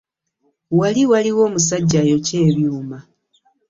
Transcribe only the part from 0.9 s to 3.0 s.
waliwo omusajja ayokya ebyuma.